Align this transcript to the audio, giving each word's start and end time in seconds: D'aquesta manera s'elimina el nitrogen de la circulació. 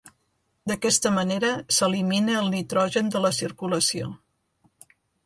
D'aquesta 0.69 1.11
manera 1.17 1.51
s'elimina 1.77 2.37
el 2.39 2.49
nitrogen 2.53 3.13
de 3.17 3.21
la 3.27 3.33
circulació. 3.41 4.09